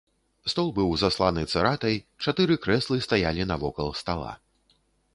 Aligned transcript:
Стол 0.53 0.71
быў 0.79 0.95
засланы 1.01 1.43
цыратай, 1.53 1.95
чатыры 2.25 2.59
крэслы 2.65 3.01
стаялі 3.09 3.49
навокал 3.55 3.97
стала. 4.05 4.37